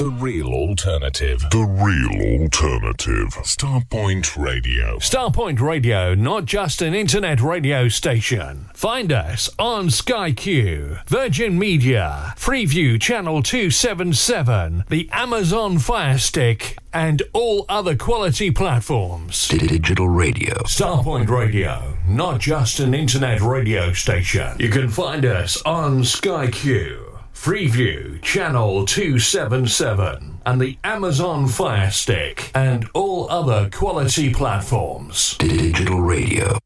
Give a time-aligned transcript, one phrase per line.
[0.00, 1.44] The real alternative.
[1.50, 3.34] The real alternative.
[3.44, 4.96] Starpoint Radio.
[4.96, 8.70] Starpoint Radio, not just an internet radio station.
[8.72, 17.22] Find us on Sky Q, Virgin Media, Freeview Channel 277, the Amazon Fire Stick, and
[17.34, 19.48] all other quality platforms.
[19.48, 20.54] Digital radio.
[20.62, 24.56] Starpoint Radio, not just an internet radio station.
[24.58, 27.09] You can find us on Sky Q.
[27.40, 35.38] Freeview Channel 277 and the Amazon Fire Stick and all other quality platforms.
[35.38, 36.58] Digital radio.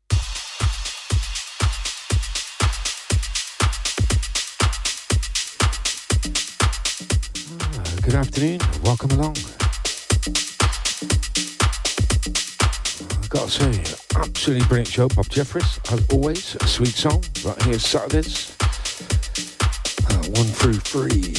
[7.61, 8.59] Ah, good afternoon.
[8.83, 9.37] Welcome along.
[13.23, 15.07] I've got to say, absolutely brilliant show.
[15.07, 18.57] Bob Jeffries, as always, a sweet song right here Saturdays.
[20.15, 21.35] One through three.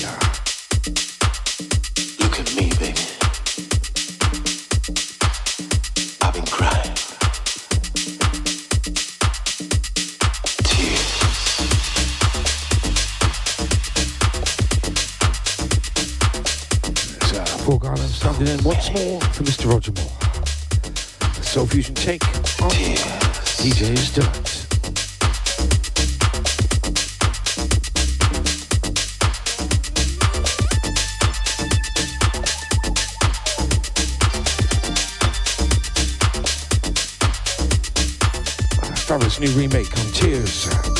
[2.20, 3.02] Look at me, baby.
[6.22, 6.94] I've been crying.
[10.64, 11.12] Tears.
[17.18, 19.72] It's uh, Four Garland standing in once more for Mr.
[19.72, 20.12] Roger Moore.
[21.36, 22.24] The Soul Fusion take
[22.62, 24.65] on DJ's Delight.
[39.16, 40.95] Fabulous new remake on Tears.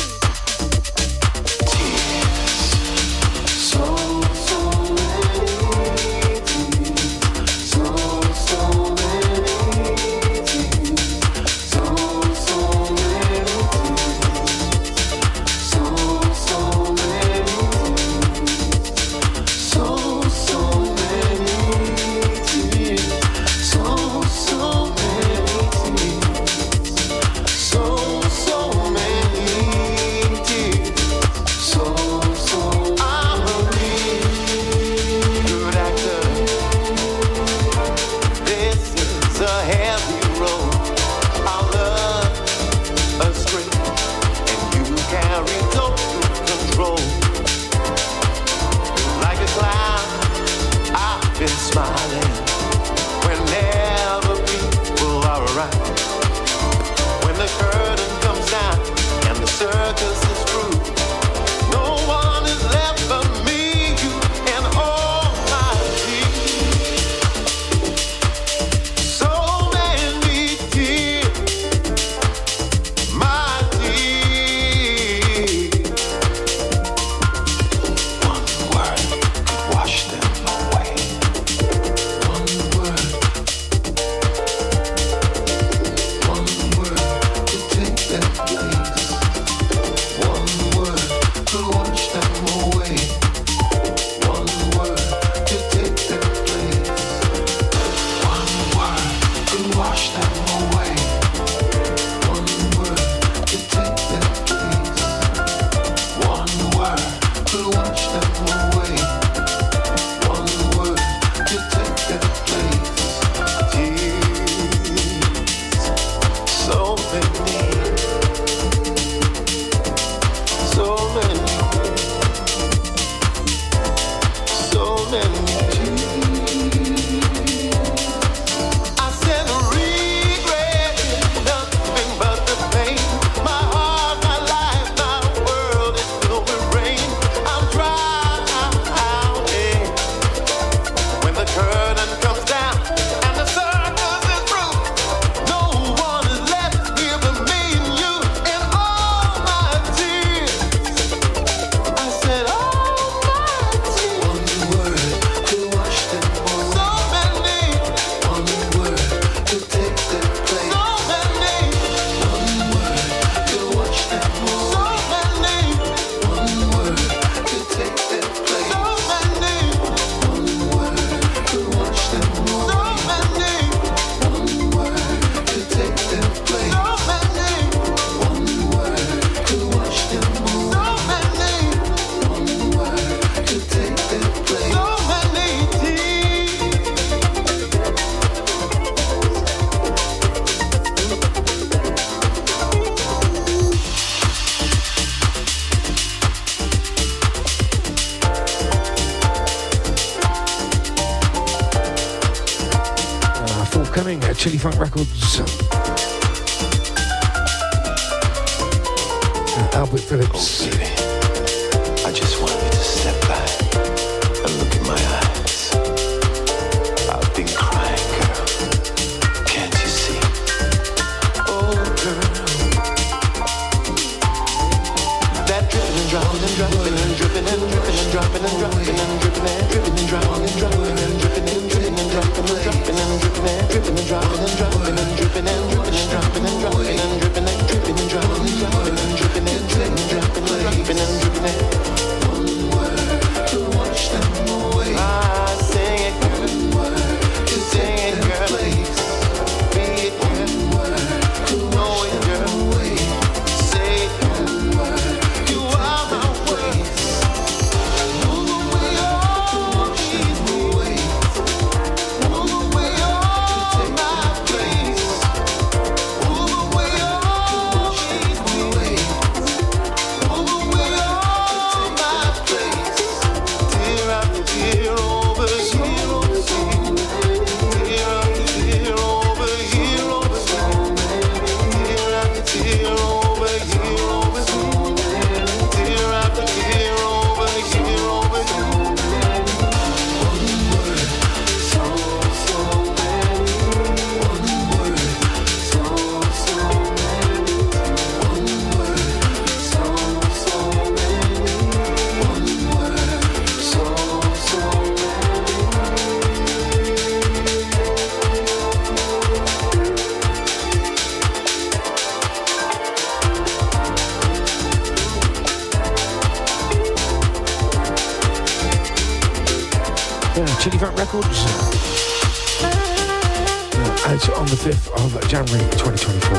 [323.78, 326.38] Uh, out on the 5th of January 2024.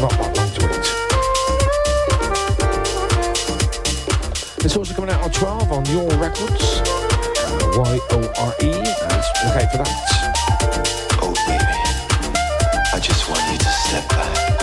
[0.00, 0.86] Not, not long to wait.
[4.64, 6.80] It's also coming out on 12 on Yore Records.
[6.80, 8.72] Uh, Y-O-R-E.
[9.44, 9.90] Look out for that.
[11.20, 11.64] Oh, baby.
[12.92, 14.53] I just want you to step back.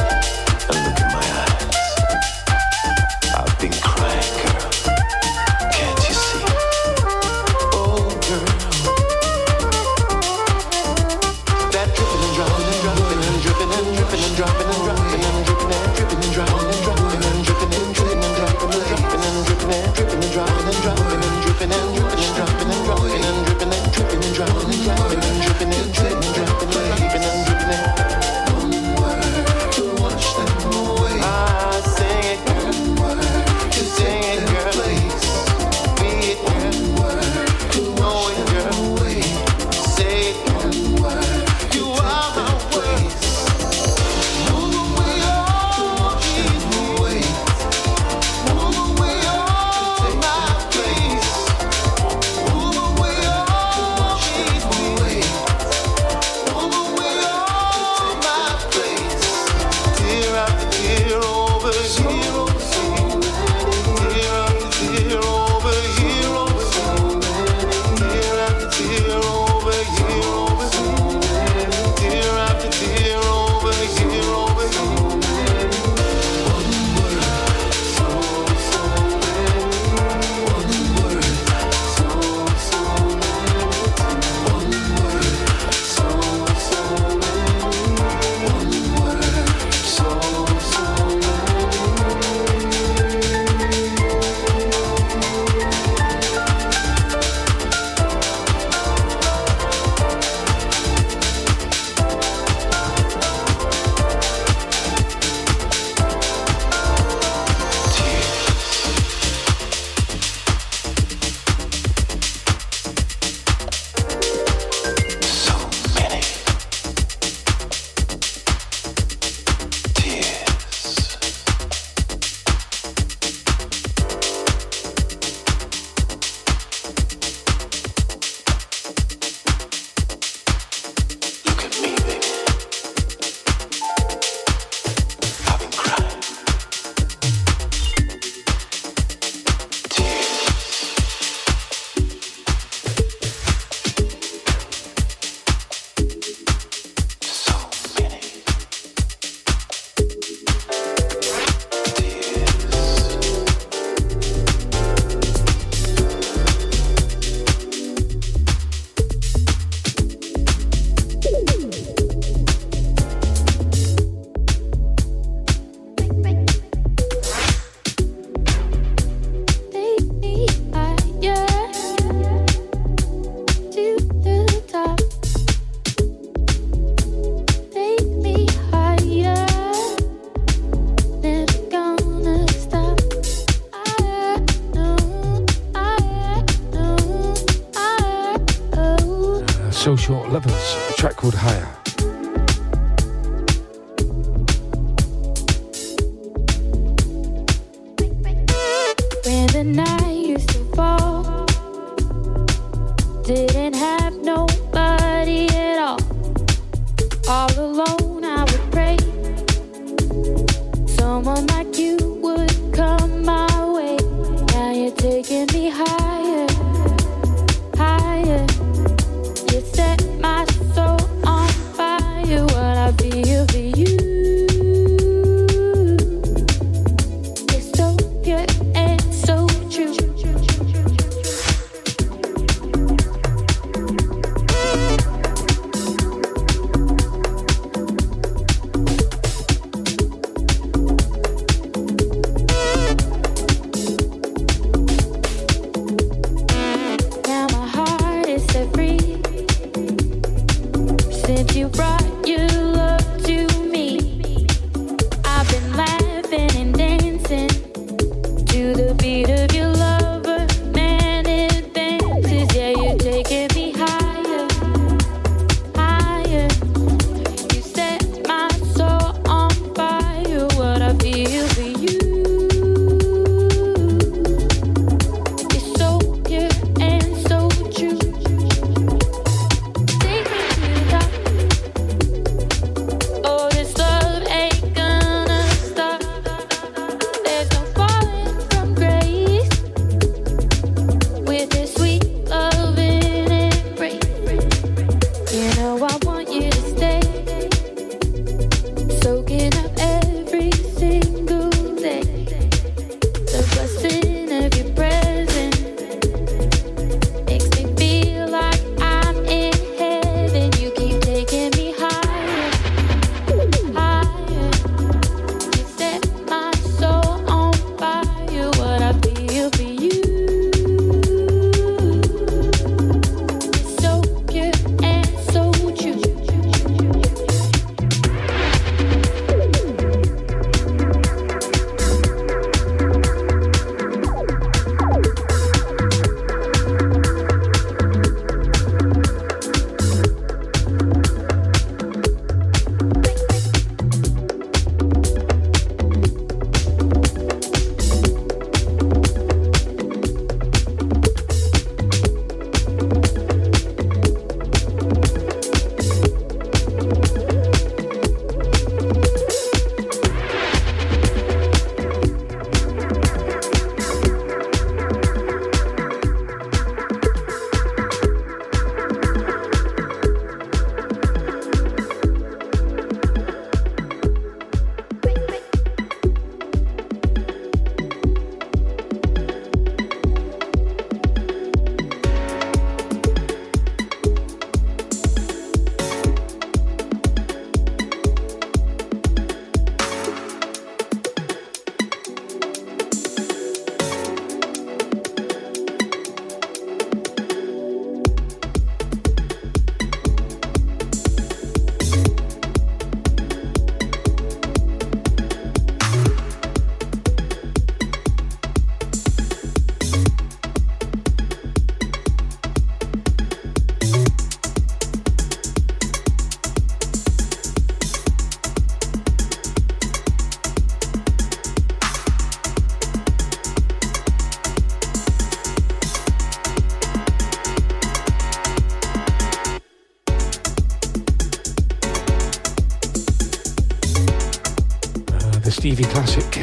[435.62, 436.38] Stevie classic.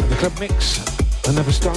[0.00, 0.80] And the club mix,
[1.28, 1.76] another star.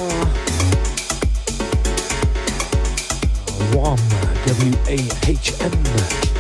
[3.77, 4.00] One
[4.48, 4.98] W A
[5.29, 6.35] H M.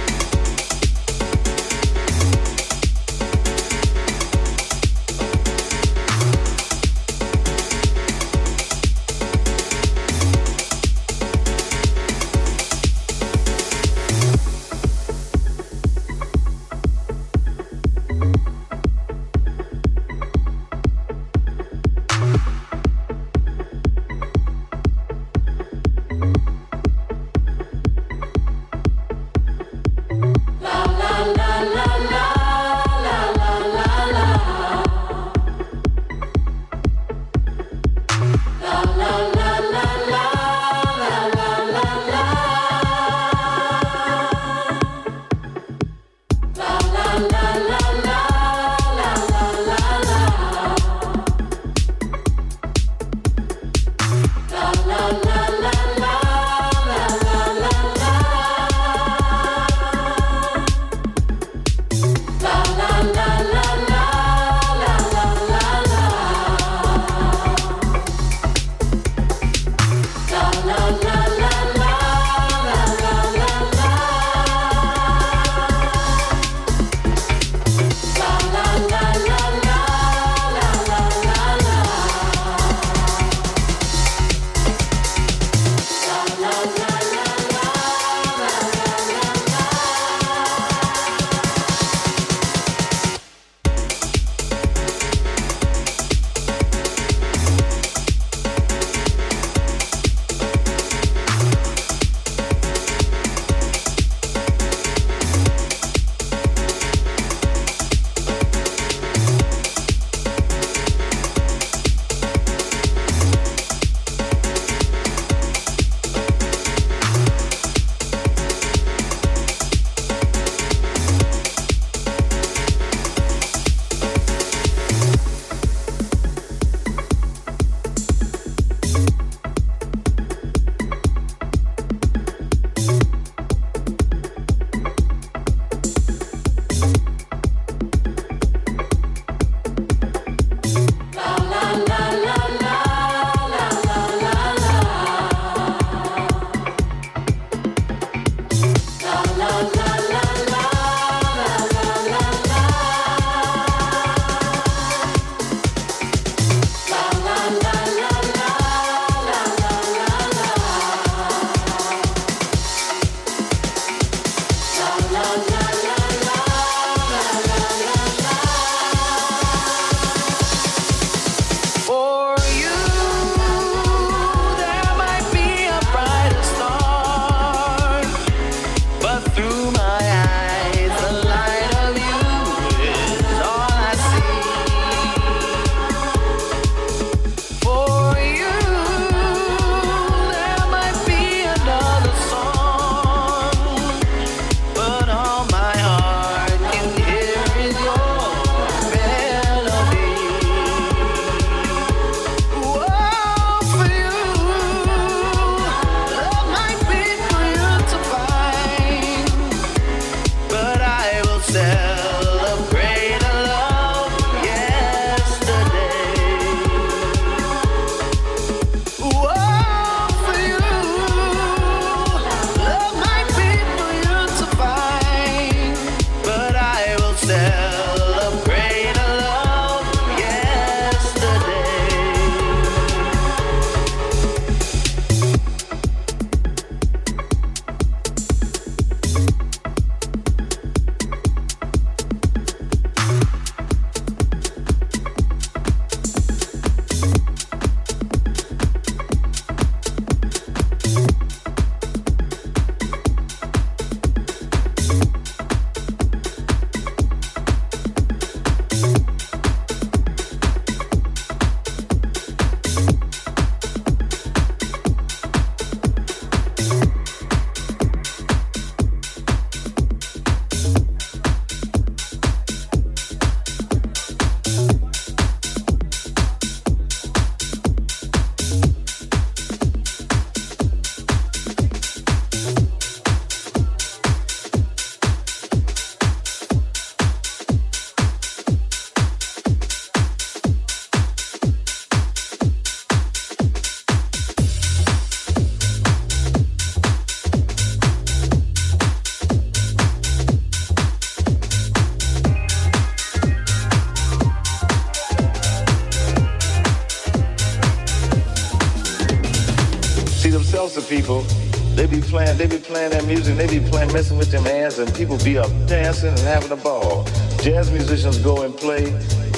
[314.95, 317.03] people be up dancing and having a ball.
[317.41, 318.85] Jazz musicians go and play,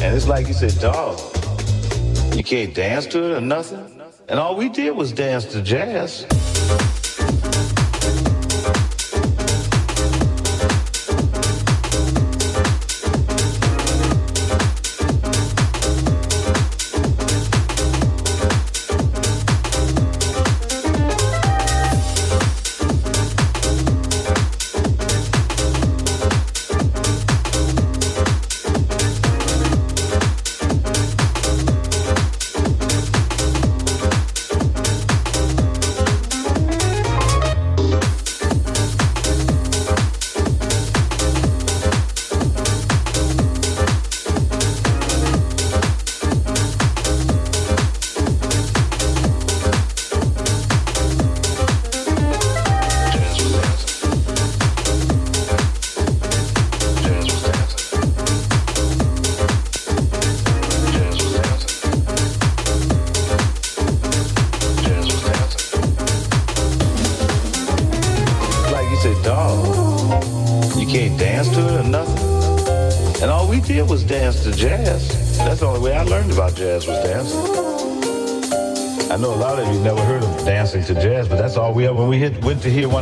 [0.02, 1.20] and it's like you said, dog,
[2.36, 4.02] you can't dance to it or nothing.
[4.30, 6.26] And all we did was dance to jazz.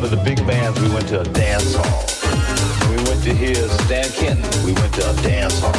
[0.05, 2.05] Of the big bands, we went to a dance hall.
[2.91, 5.73] We went to hear Stan Kenton, we went to a dance hall.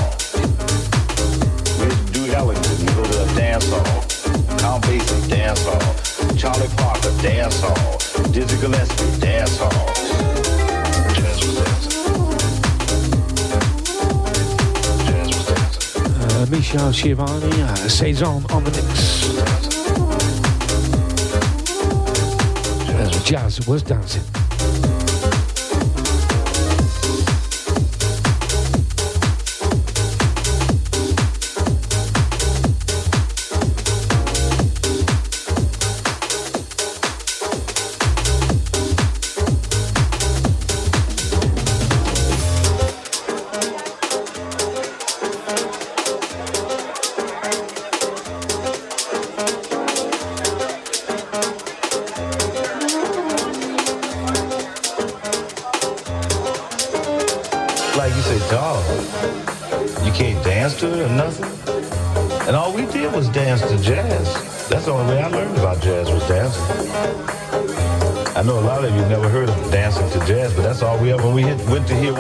[1.78, 4.02] We went to Duke Ellington, we go to a dance hall.
[4.58, 6.34] Count Basie, dance hall.
[6.34, 7.98] Charlie Parker, dance hall.
[8.32, 9.94] Dizzy Gillespie, dance hall.
[11.14, 11.92] Jazz was dancing.
[15.06, 16.02] Jazz was dancing.
[16.02, 18.95] Uh, Michel Shivani, uh, Saison on the mix.
[23.26, 24.55] Jazz was dancing.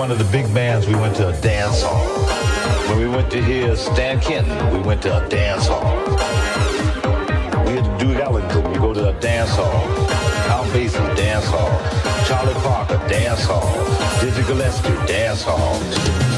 [0.06, 2.06] One of the big bands, we went to a dance hall.
[2.88, 5.96] When we went to hear Stan Kenton, we went to a dance hall.
[7.66, 9.82] We had to do Ellington, we go to a dance hall.
[10.46, 11.80] Count Basie, dance hall.
[12.26, 13.74] Charlie Parker, dance hall.
[14.20, 16.35] Dizzy Gillespie, dance hall.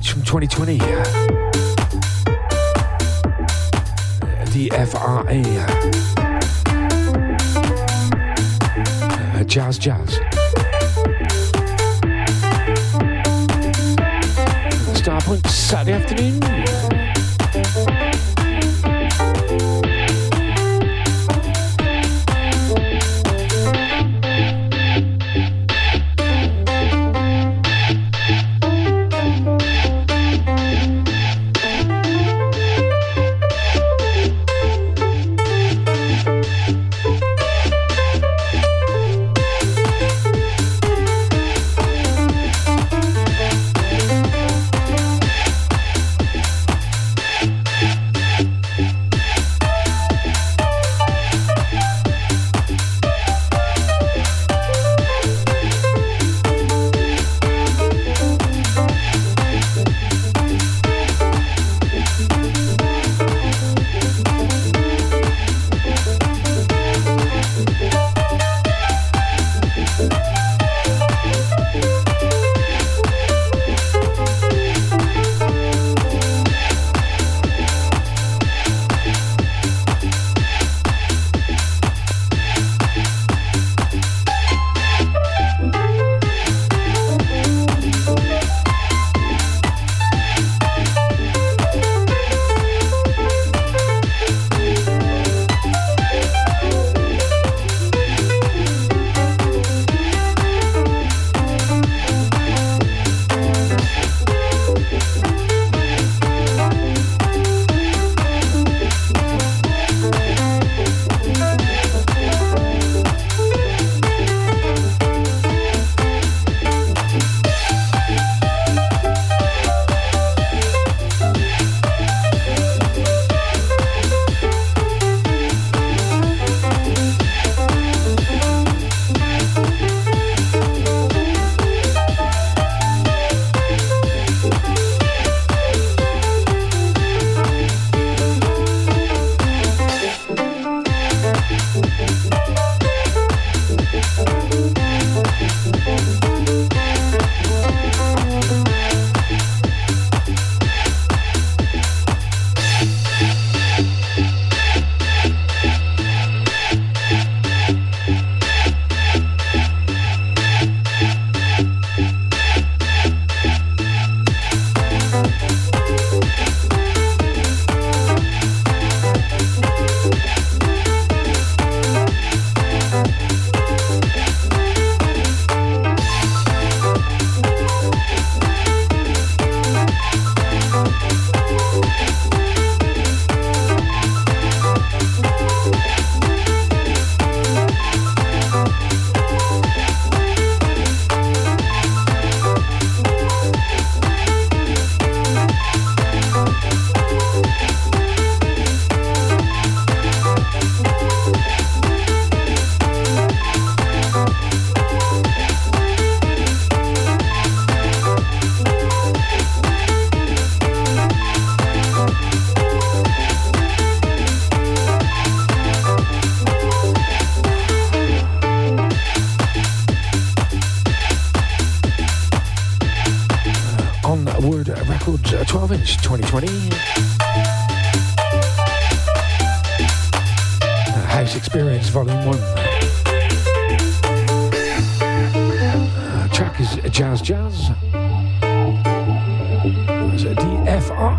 [0.00, 0.78] 12 from 2020.
[4.52, 5.24] The FRA.
[9.34, 10.18] Uh, jazz Jazz.
[14.94, 17.07] Starpoint Saturday afternoon.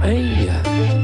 [0.01, 0.13] 哎
[0.45, 0.98] 呀。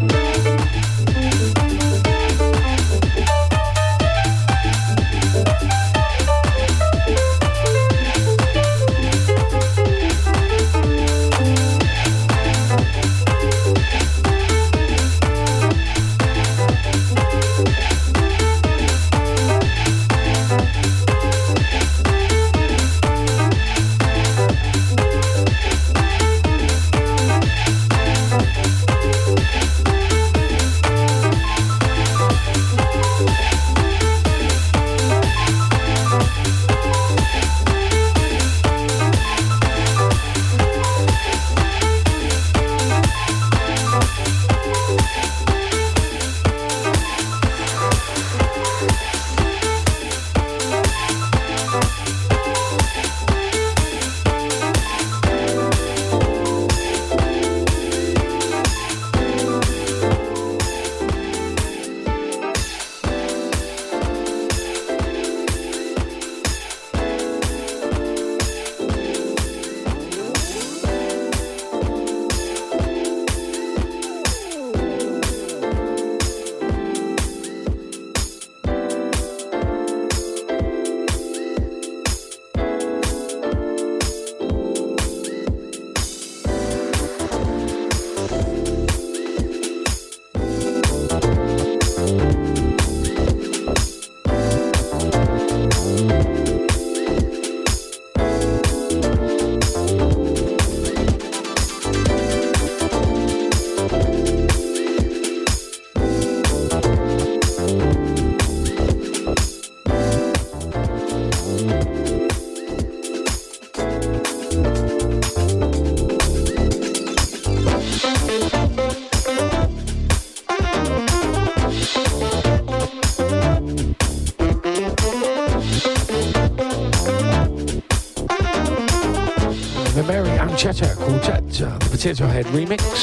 [132.06, 132.95] Quartet, uh, the Potato Head remix.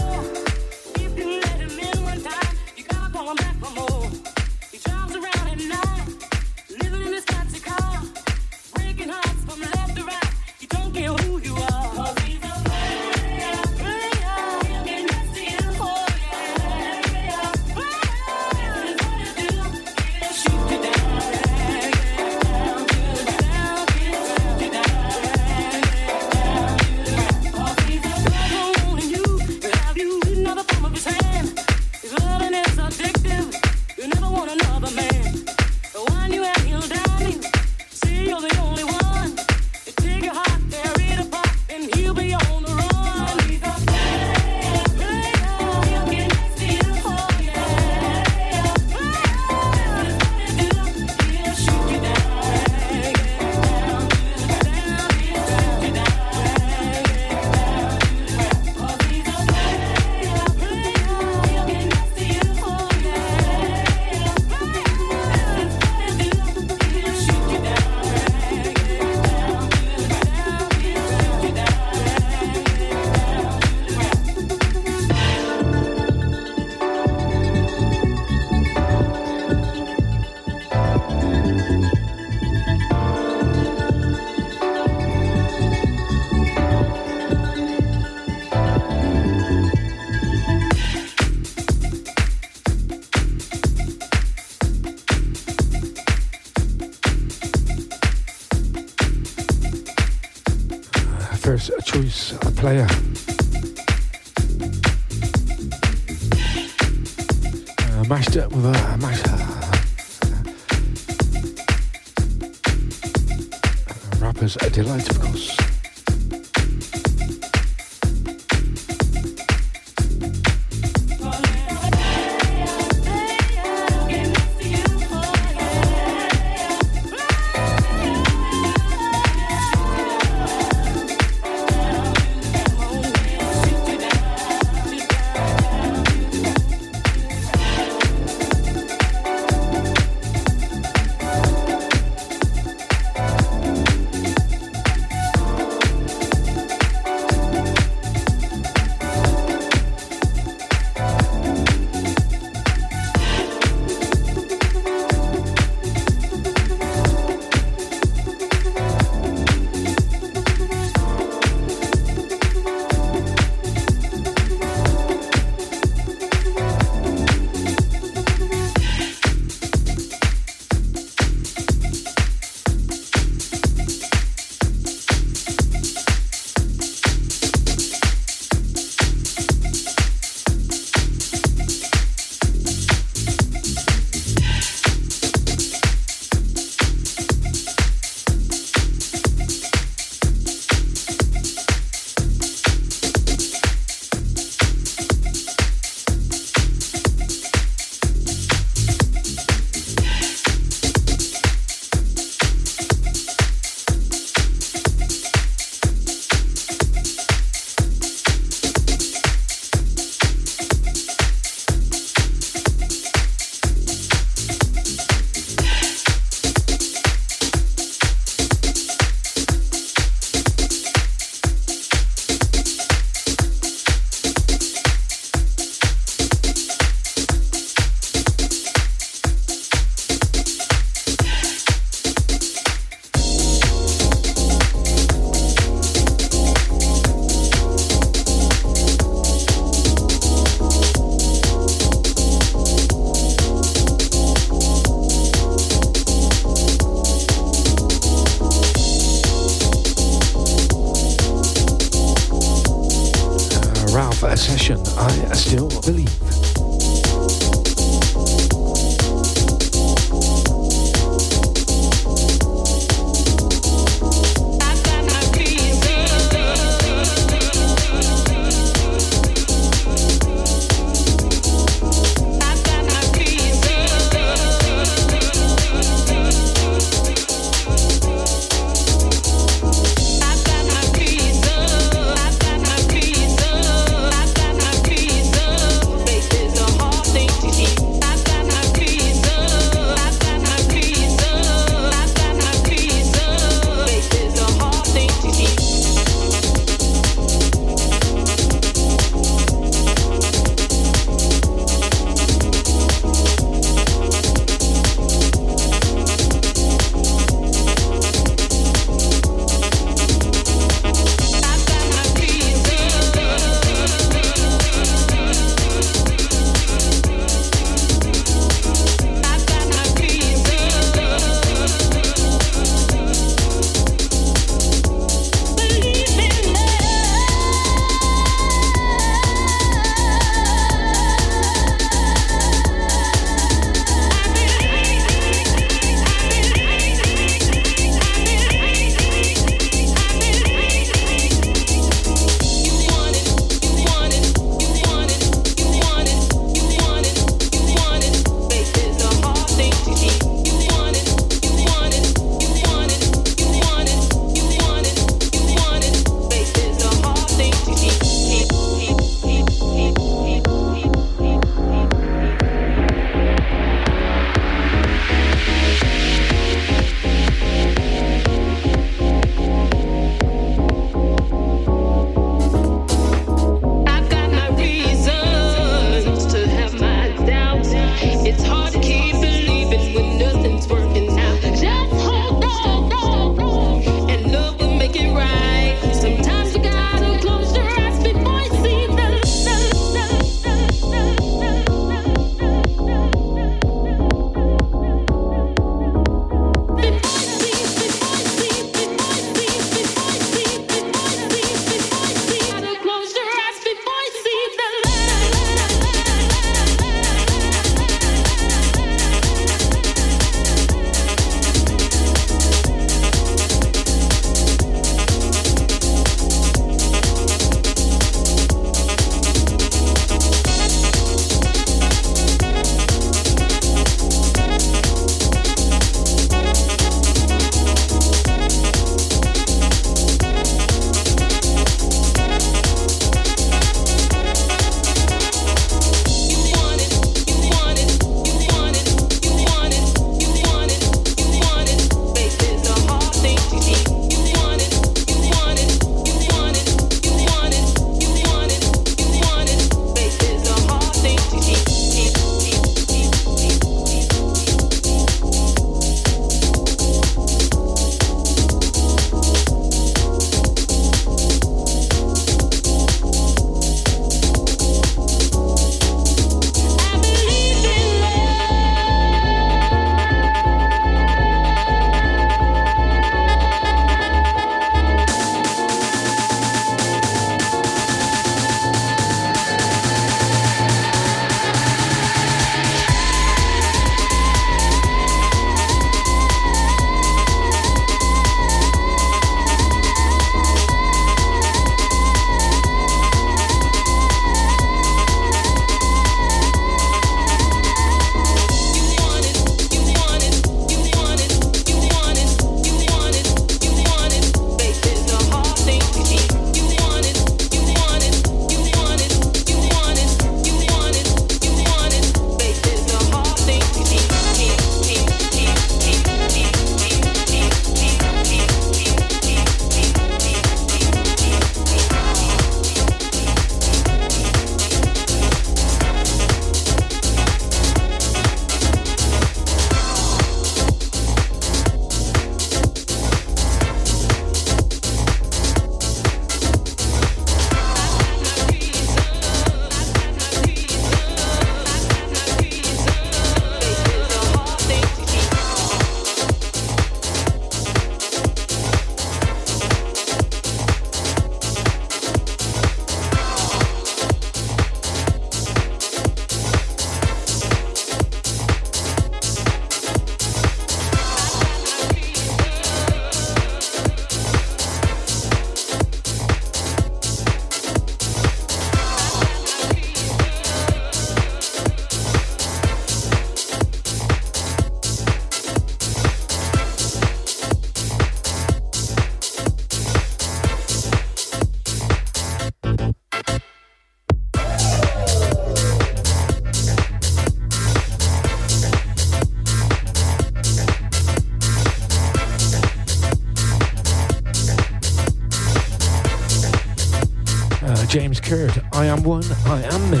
[599.14, 600.00] one, I am me.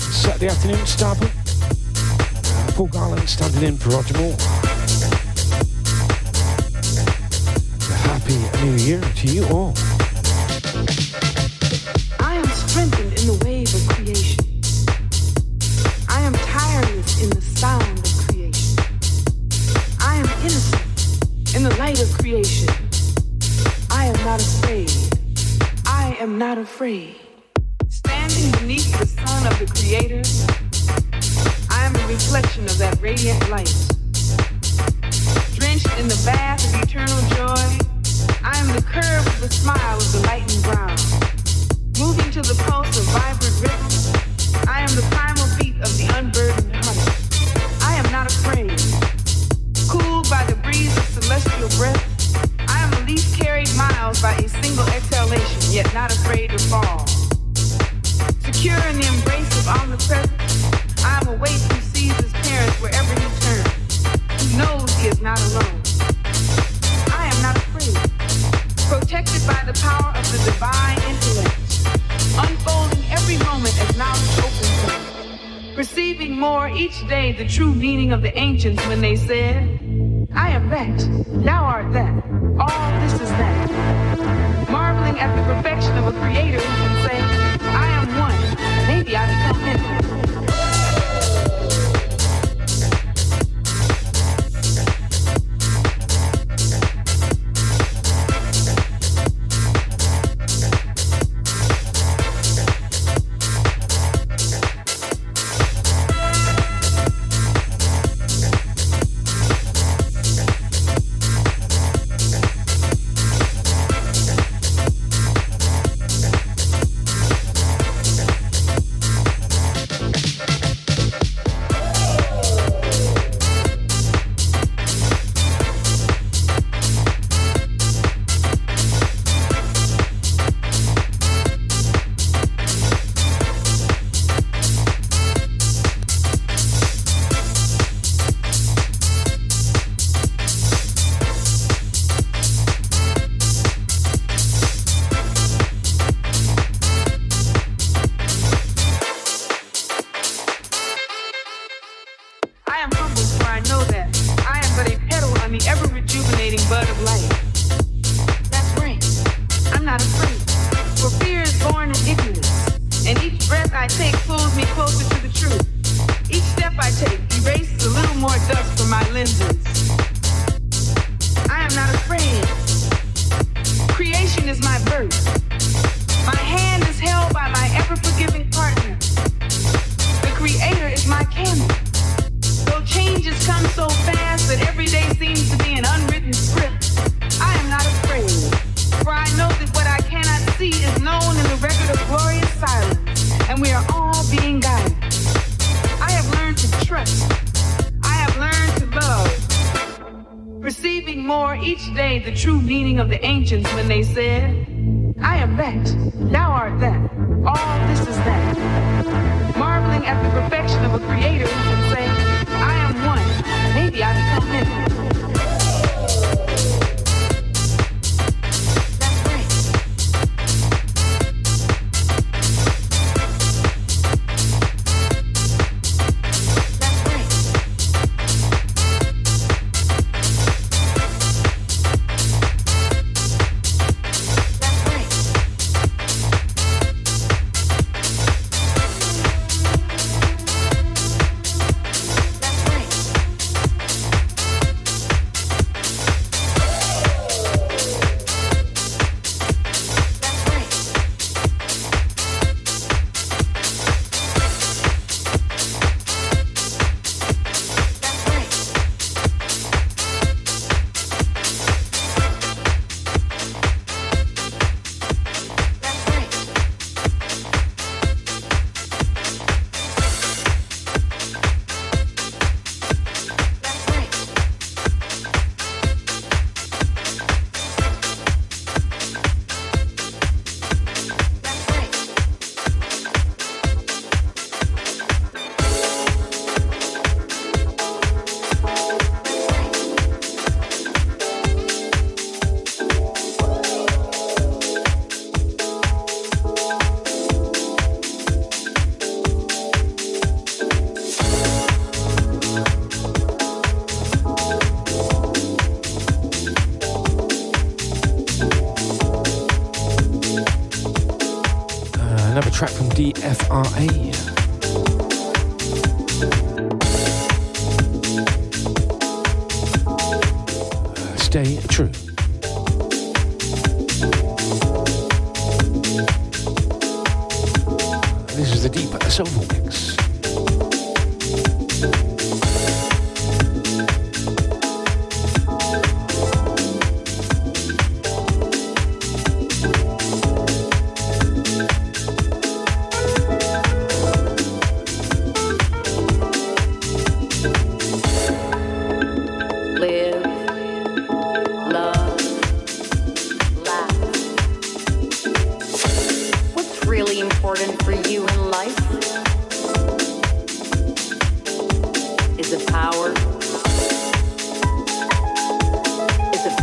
[0.00, 1.30] Saturday afternoon, Starbuck.
[2.74, 4.36] Paul Garland standing in for Roger Moore.
[7.88, 9.74] A happy New Year to you all.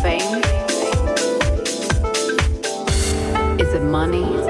[0.02, 0.42] Fame?
[3.60, 4.49] Is it money?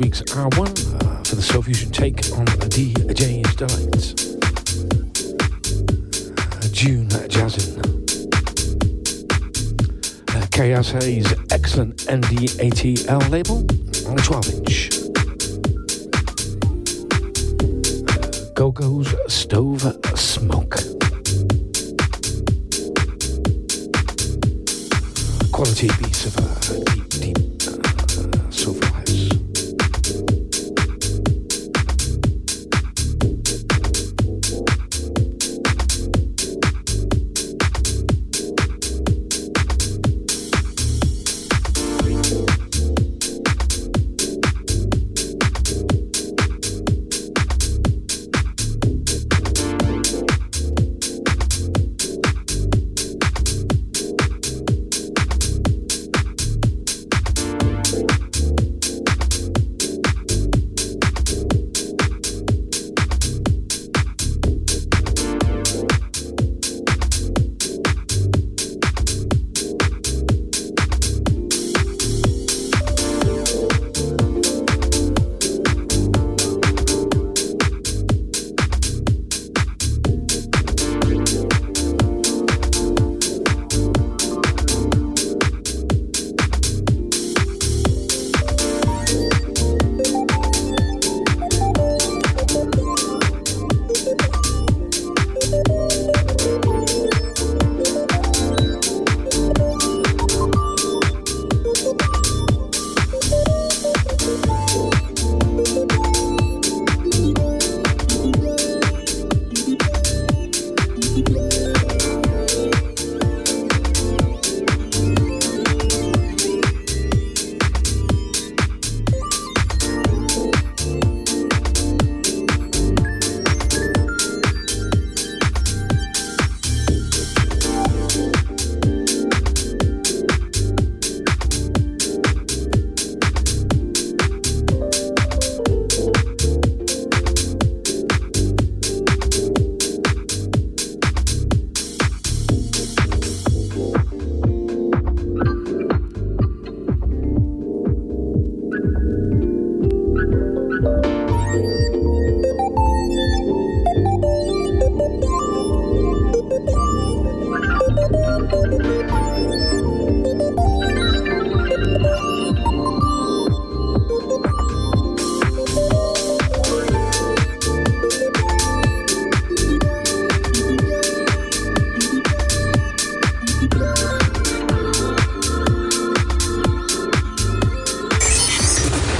[0.00, 4.14] Week's R1 uh, for the Soulfusion take on DJ's Delight.
[6.56, 7.78] Uh, June Jazzin.
[10.30, 13.66] Uh, KSA's excellent ND80L label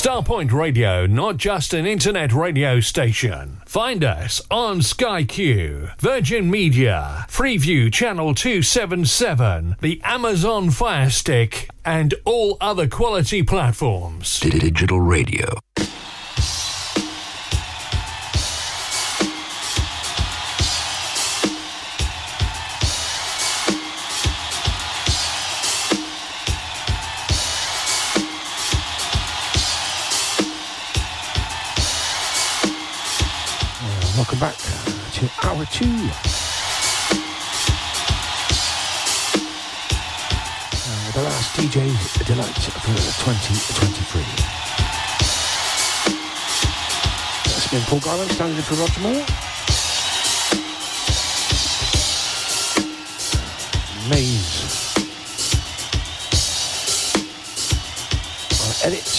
[0.00, 3.60] Starpoint Radio, not just an internet radio station.
[3.66, 12.14] Find us on Sky Q, Virgin Media, Freeview Channel 277, the Amazon Fire Stick, and
[12.24, 14.40] all other quality platforms.
[14.40, 15.58] Digital radio.
[35.20, 35.84] To hour two.
[35.84, 35.90] Uh,
[41.12, 41.92] the last DJ
[42.24, 42.96] delight for
[43.28, 44.22] 2023.
[47.44, 49.26] That's been Paul Garland standing in for Roger Moore.
[54.08, 54.96] Maze.
[58.82, 59.10] Edit.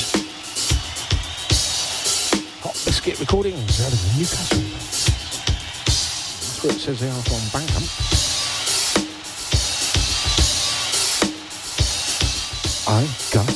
[2.63, 4.90] Hot Biscuit Recordings out of Newcastle.
[6.63, 7.81] It says they are from Bankham.
[12.87, 13.01] I
[13.33, 13.50] got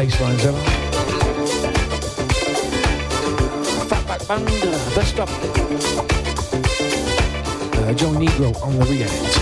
[0.00, 0.58] bass lines ever.
[3.90, 5.28] Fatback Band, uh, best of.
[7.76, 9.36] Uh, Joe Negro on the reeds.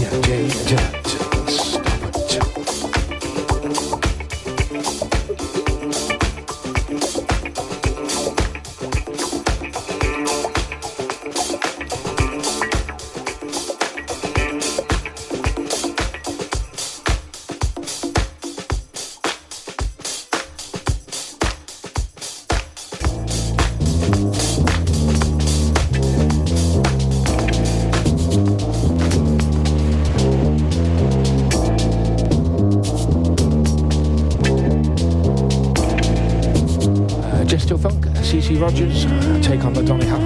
[0.00, 1.15] Yeah, Jay,
[38.66, 39.04] Rogers
[39.46, 40.25] take on the Donny Half.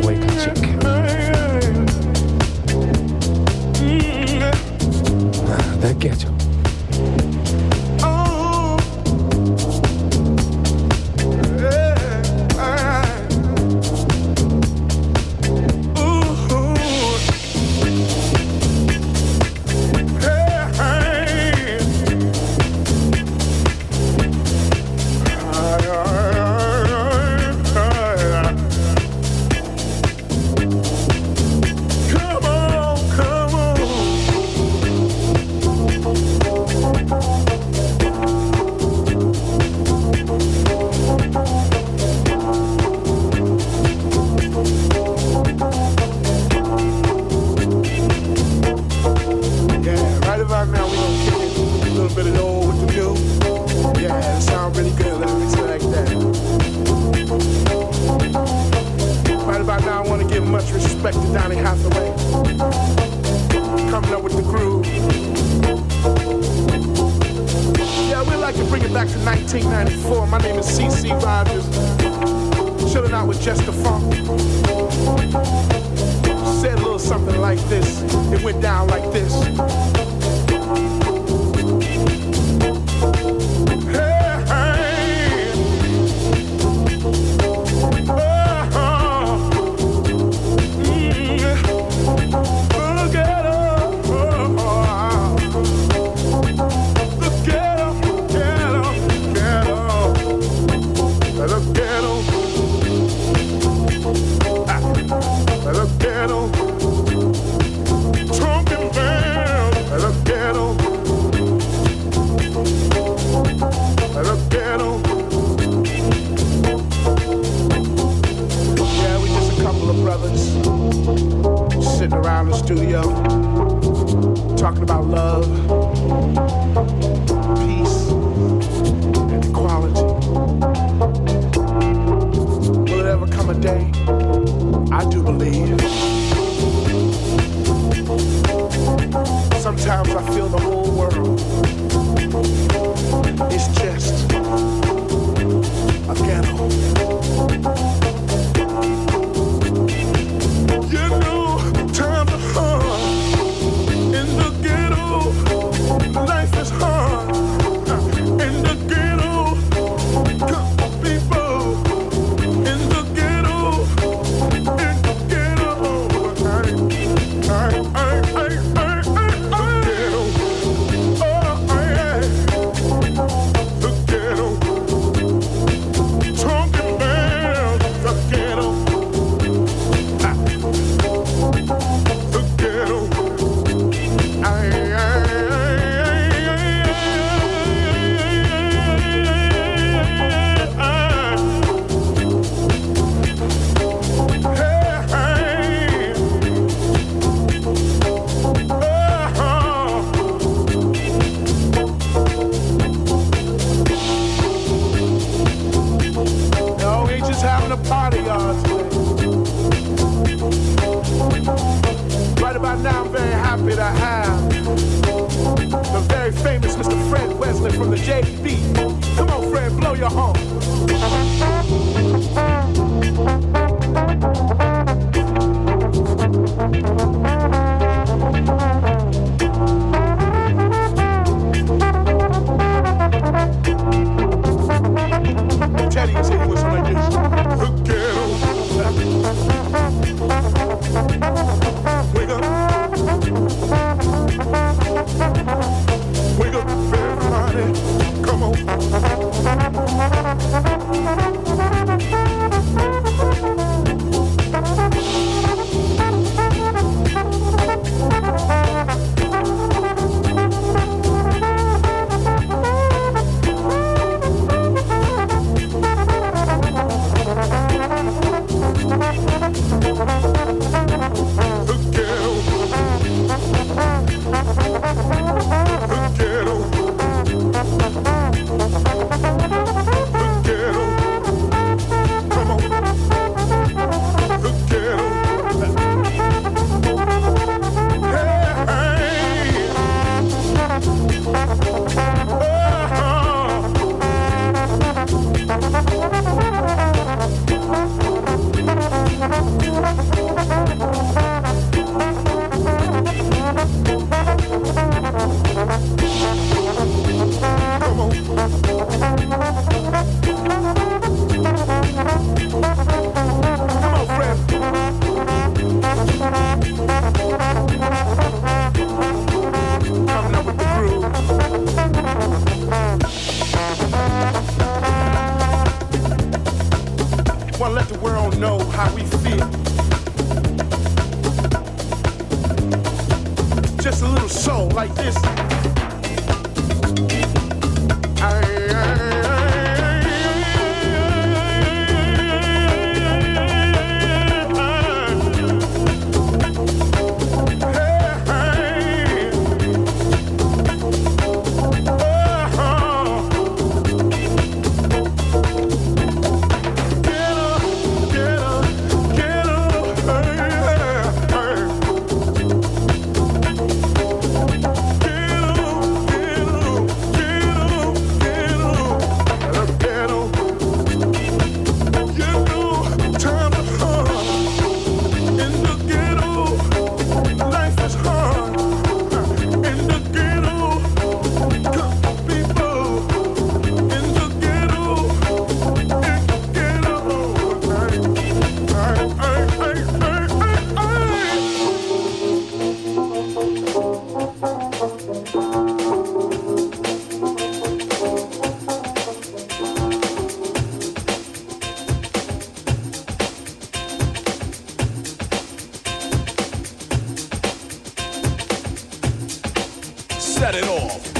[410.51, 411.20] Set it off.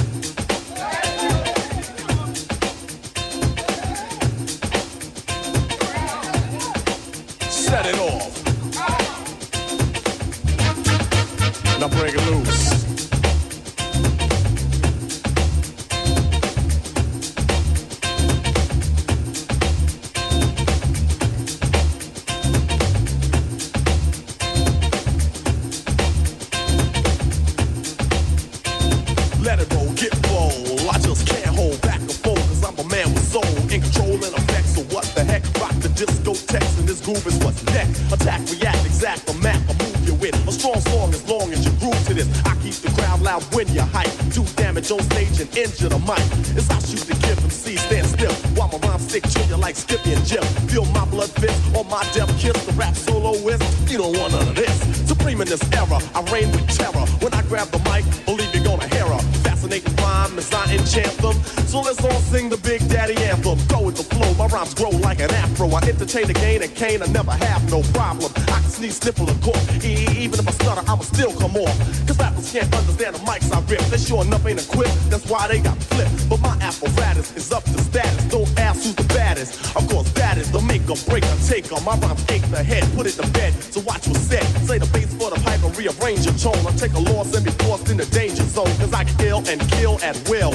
[66.01, 66.21] Afro.
[66.21, 68.31] I entertain again and cane, I never have no problem.
[68.47, 69.85] I can sneeze, sniffle, and cough.
[69.85, 71.77] E- even if I stutter, I'ma still come off.
[72.07, 73.81] Cause rappers can't understand the mics I rip.
[73.89, 76.29] They sure enough ain't equipped, that's why they got flipped.
[76.29, 78.23] But my apparatus is up to status.
[78.25, 79.59] Don't ask who's the baddest.
[79.75, 81.83] Of course, that is the make or break or take on.
[81.83, 83.53] My rhymes ache the head, put it to bed.
[83.53, 84.45] So watch what's said.
[84.67, 86.59] Say the bass for the pipe and rearrange your tone.
[86.65, 88.71] I take a loss and be forced in the danger zone.
[88.81, 90.53] Cause I can kill and kill at will.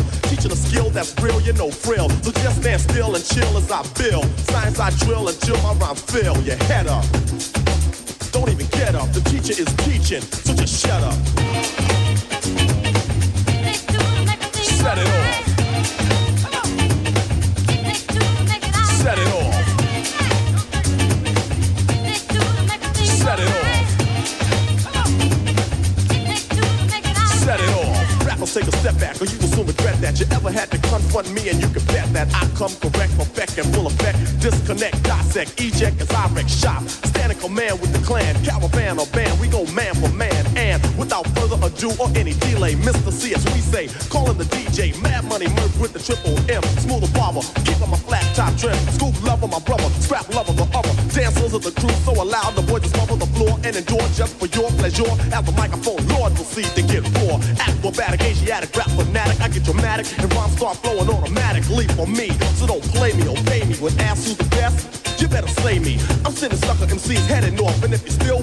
[0.96, 2.08] That's real, you know frill.
[2.22, 4.24] So just stand still and chill as I build.
[4.48, 7.04] Science I drill until my rhymes fill your head up.
[8.32, 9.12] Don't even get up.
[9.12, 11.35] The teacher is teaching, so just shut up.
[32.56, 34.16] Come correct, perfect, and full effect.
[34.40, 36.82] Disconnect, dissect, eject as I wreck shop.
[36.88, 40.42] Standing command with the clan, caravan or band, we go man for man.
[40.56, 43.12] And without further ado or any delay, Mr.
[43.12, 46.35] C, as we say, calling the DJ, Mad Money Merc with the triple
[61.66, 62.30] automatically for me.
[62.54, 65.20] So don't play me or pay me with ass who's the best.
[65.20, 65.98] You better slay me.
[66.24, 68.35] I'm sending sucker MCs headed north, and if you still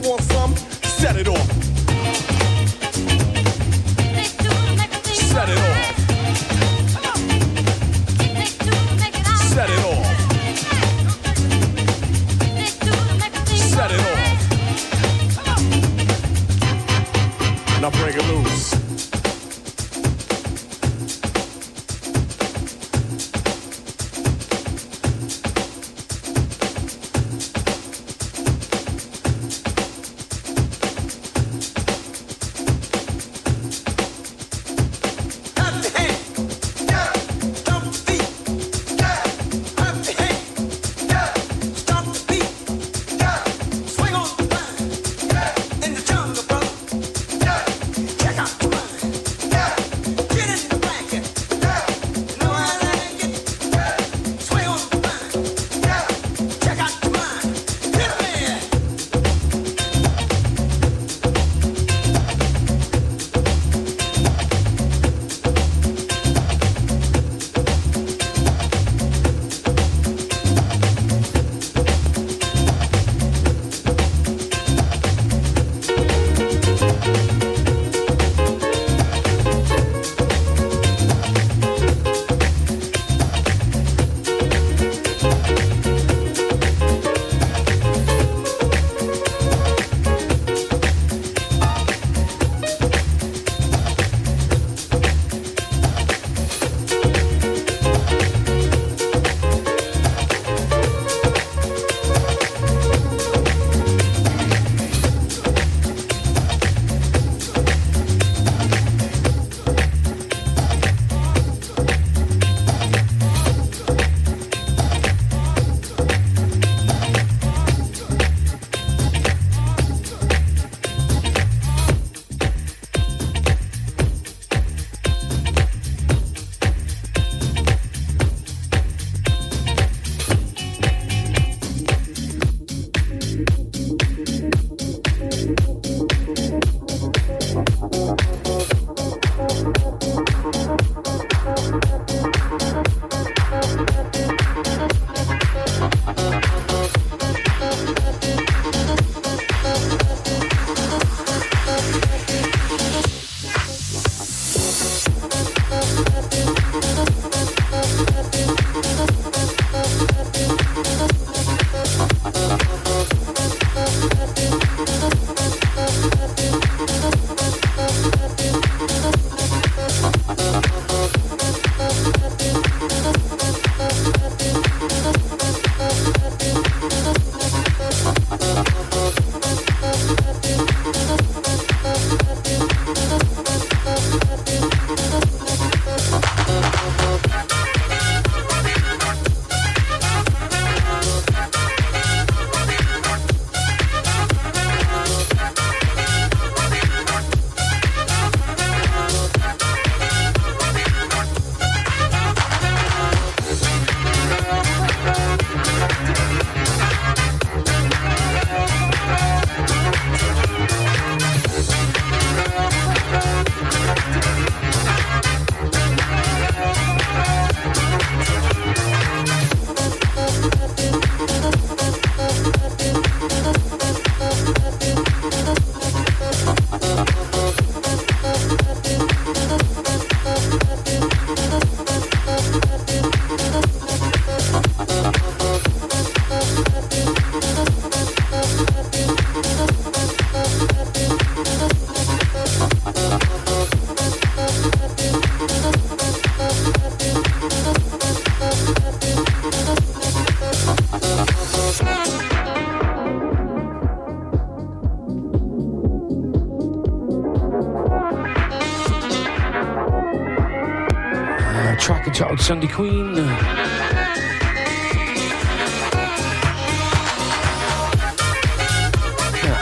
[262.43, 263.15] Sunday Queen.
[263.15, 263.23] Yeah,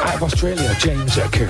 [0.02, 1.46] out of Australia, James Kerr.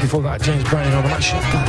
[0.00, 1.67] Before that, James Brown on the mashup.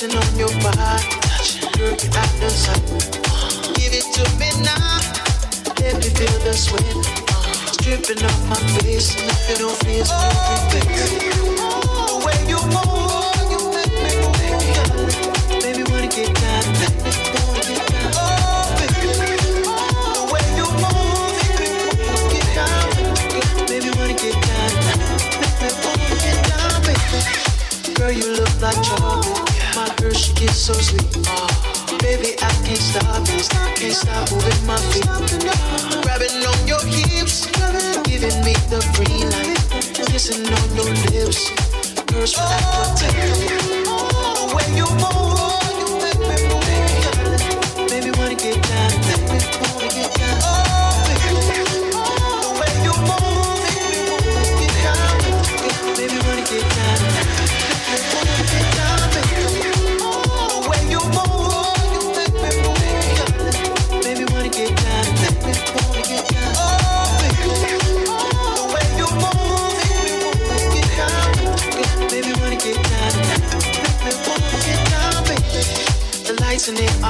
[0.00, 1.04] Touching on your body,
[1.76, 2.84] girl, you're out the sight.
[3.74, 5.00] Give it to me now,
[5.78, 6.84] let me feel the sweat.
[7.74, 10.88] Stripping off my face, nothing on is moving,
[12.06, 13.94] The way you move, you make
[14.36, 14.50] me.
[15.60, 17.09] Baby, wanna get down,
[30.74, 31.26] so sleep.
[31.26, 35.06] Uh, baby, I can't stop, can't stop, can't stop moving my feet.
[36.02, 37.46] Grabbing on your hips,
[38.04, 39.58] giving me the free light,
[40.10, 41.50] kissing on your lips.
[42.06, 43.38] Curse what I can tell.
[44.38, 45.60] The way you move,
[47.88, 49.09] baby, wanna get down.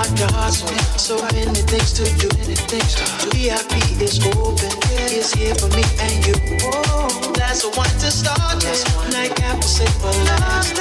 [0.09, 0.55] heart.
[0.98, 2.28] So many things to do.
[3.31, 4.70] VIP is open,
[5.12, 6.35] it's here for me and you.
[7.35, 10.77] That's a one to start this night after simple last.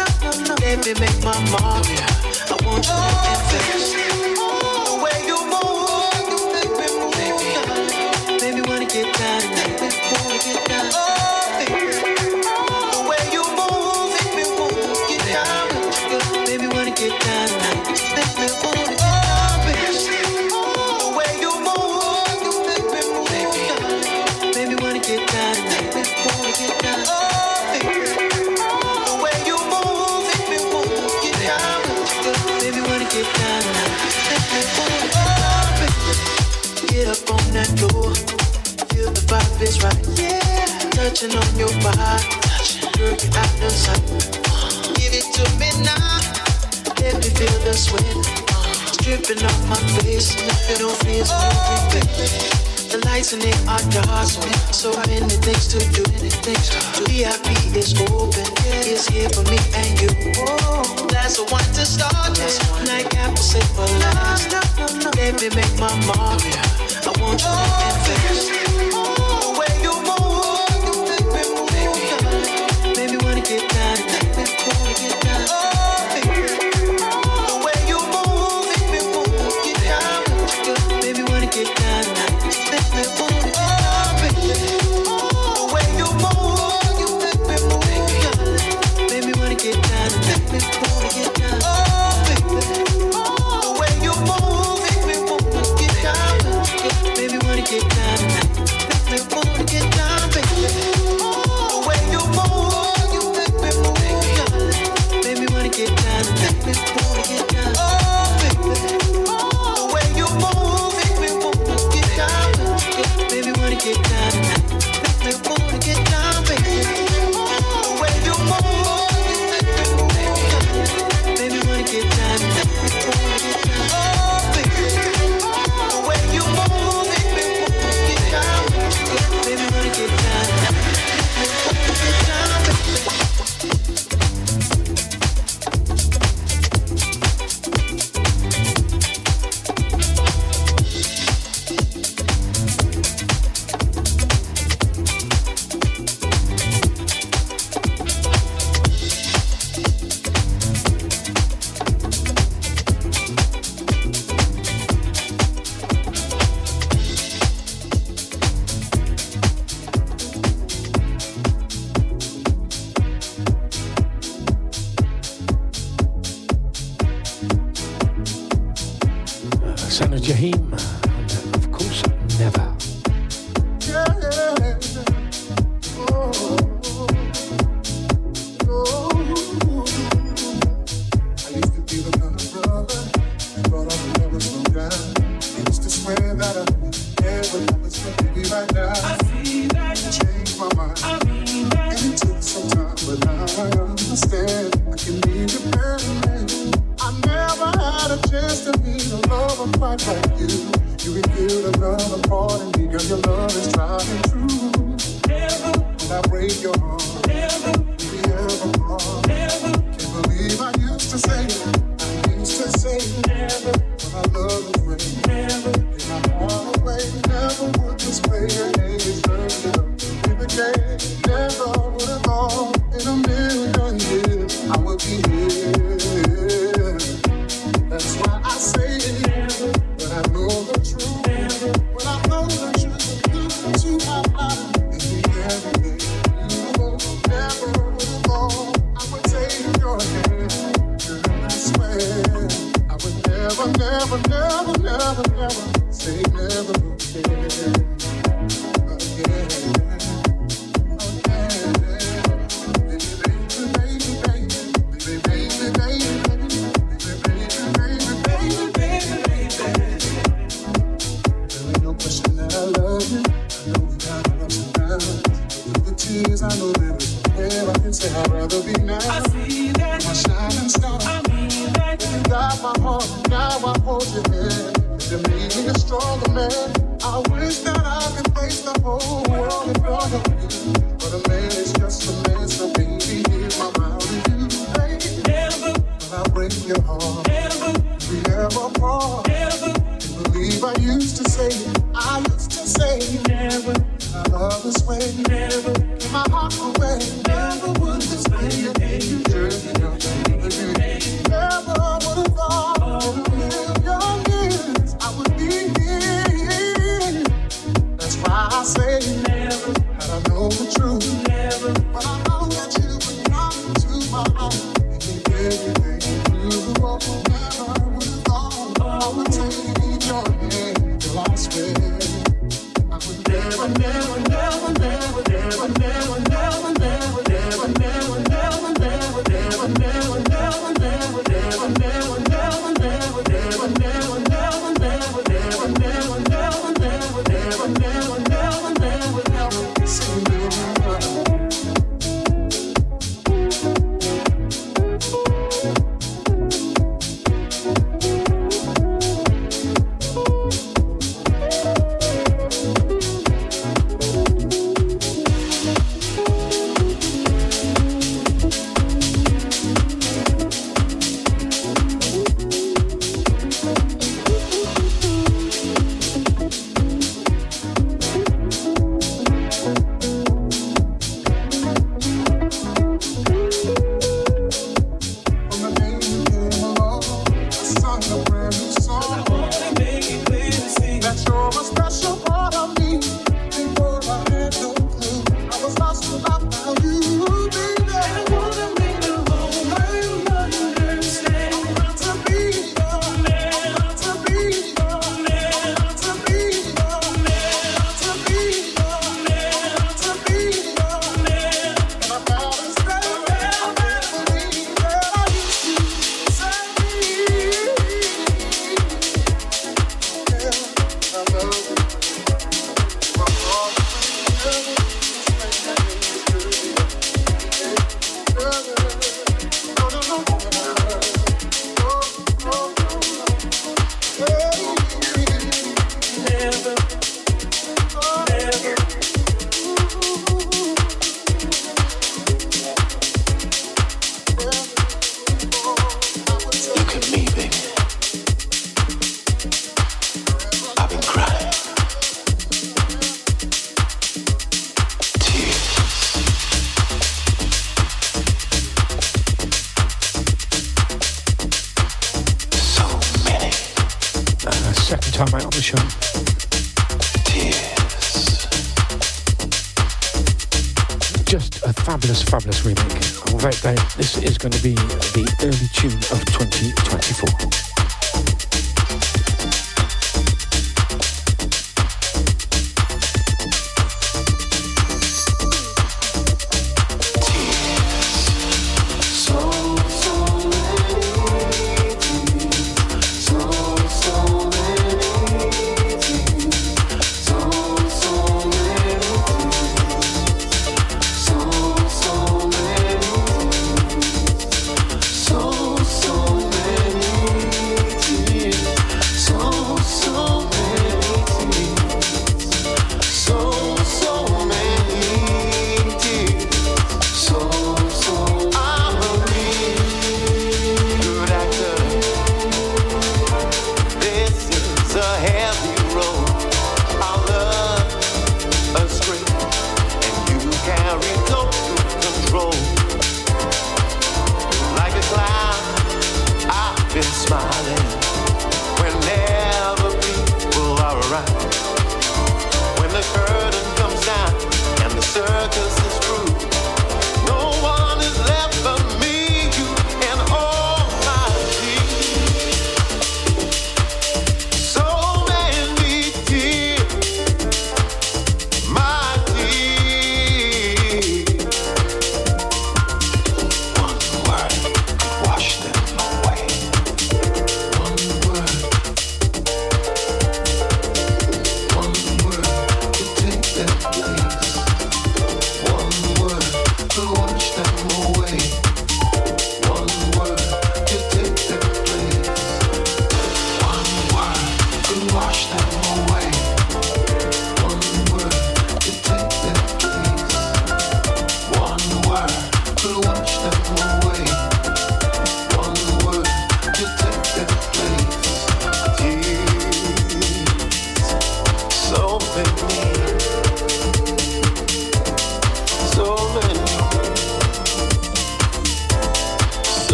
[0.61, 1.85] Baby, make my mark.
[2.49, 4.08] I want you to invest.
[41.19, 42.23] touching on your body.
[42.97, 44.03] Girl, you're out of sight.
[44.95, 46.19] Give it to me now.
[47.01, 48.03] Let me feel the sweat.
[49.03, 50.35] dripping off my face.
[50.47, 52.89] Nothing on me is everything.
[52.89, 54.27] The lights in it are dark,
[54.73, 56.03] so many things to do.
[56.03, 58.47] The VIP is open,
[58.87, 60.09] it's here for me and you.
[60.39, 62.59] Oh, that's the one to start this.
[62.87, 64.51] Like Apple say for last.
[65.15, 66.41] Let me make my mark.
[67.05, 68.58] I want you to invest.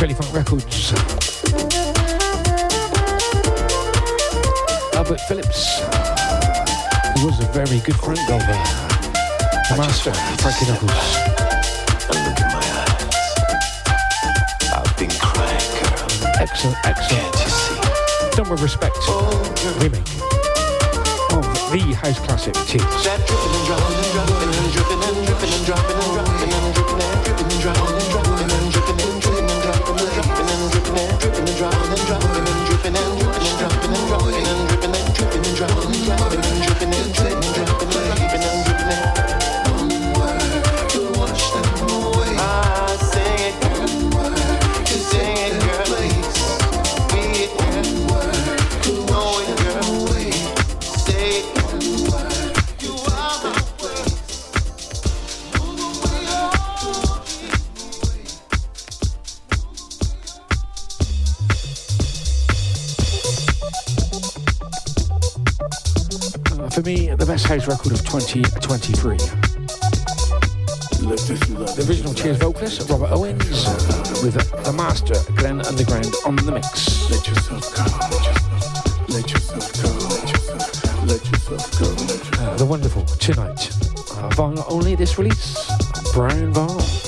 [0.00, 0.92] Forthcoming Funk Records.
[4.96, 5.80] Albert Phillips.
[7.18, 8.54] He was a very good friend of uh,
[9.68, 11.16] the master, Frankie Knuckles.
[12.08, 13.04] And look in my eyes.
[14.72, 16.32] I've been crying, girl.
[16.40, 17.20] Excellent, excellent.
[17.20, 18.36] Can't you see?
[18.36, 18.96] Done with respect.
[19.82, 20.08] Remake
[21.32, 23.04] of the house classic Tears.
[23.04, 26.74] That dripping and dropping and dropping and dripping and dripping and dropping and dropping and
[26.74, 27.99] dripping and dropping and dropping
[67.50, 69.16] house record of 2023.
[71.74, 73.66] The original Tears vocalist, Robert Owens,
[74.22, 77.10] with the master, Glenn Underground, on the mix.
[77.10, 77.82] Let yourself go.
[79.12, 79.90] Let yourself go.
[81.06, 81.88] Let yourself go.
[82.40, 83.72] Uh, the wonderful Tonight.
[84.14, 85.68] Uh, vinyl only this release.
[86.14, 86.99] Brown vinyl.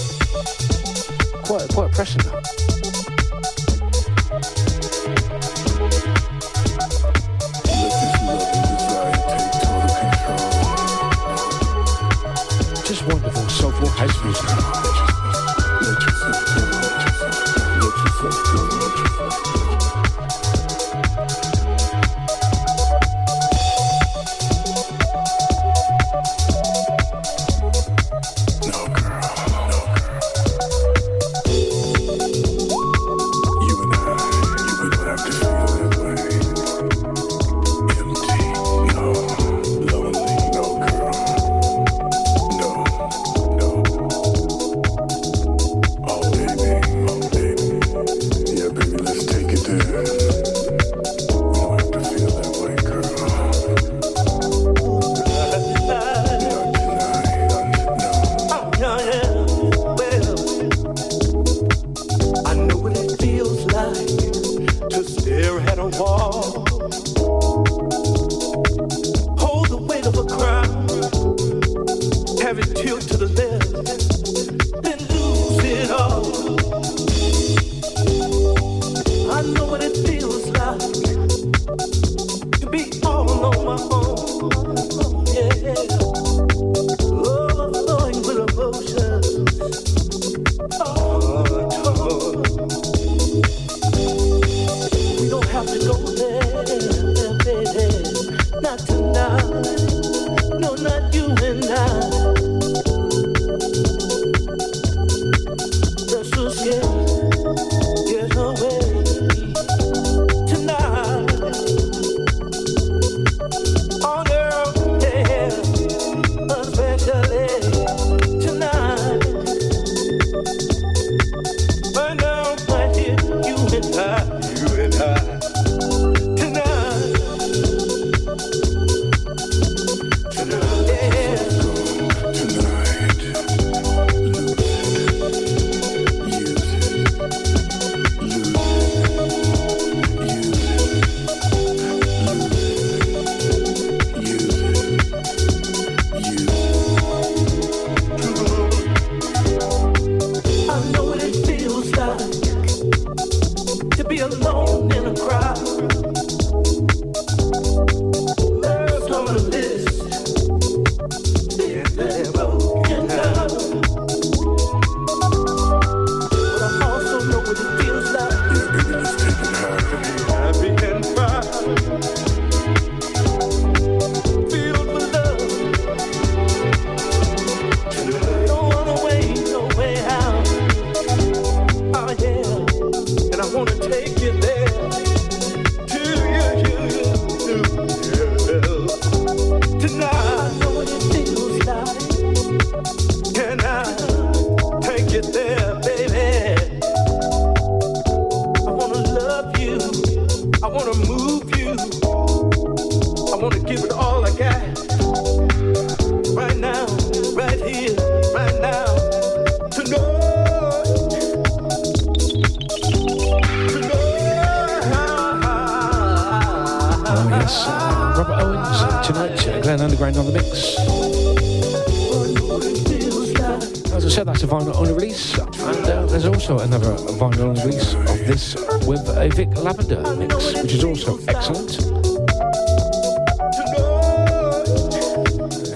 [229.62, 231.70] Lavender mix, which is also excellent.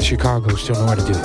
[0.03, 1.25] Chicago still know how to do it.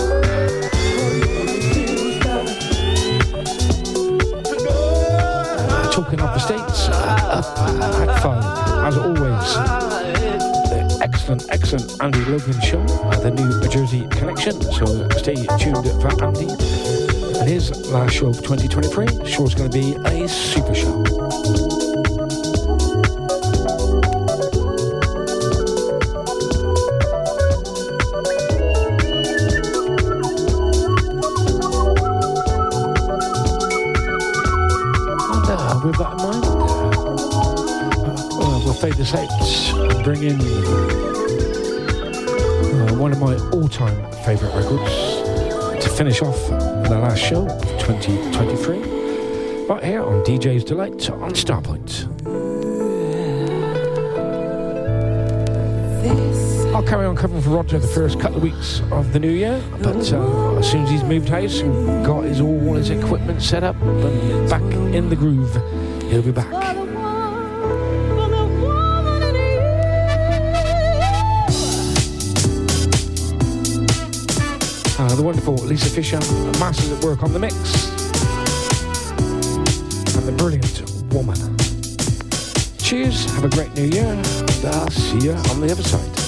[5.70, 9.54] Uh, talking of the States, uh, uh, five, as always.
[10.70, 14.62] The excellent, excellent Andy Logan show, uh, the New Jersey connection.
[14.62, 16.48] So stay tuned for Andy
[17.40, 19.26] and his last show of 2023.
[19.26, 21.71] Sure, it's going to be a super show.
[43.72, 48.80] All-time favourite records to finish off the last show of 2023
[49.66, 52.06] right here on DJ's Delight on Starpoint.
[56.76, 59.64] I'll carry on covering for Roger the first couple of weeks of the new year,
[59.82, 63.64] but uh, as soon as he's moved house and got his all his equipment set
[63.64, 65.54] up and back in the groove,
[66.12, 66.61] he'll be back.
[75.22, 76.18] The wonderful Lisa Fischer,
[76.60, 77.54] masters at work on the mix,
[80.16, 80.82] and the brilliant
[81.14, 81.38] woman.
[82.80, 86.21] Cheers, have a great new year, and I'll see you on the other side.